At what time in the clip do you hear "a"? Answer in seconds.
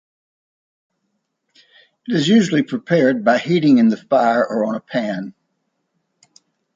4.73-4.79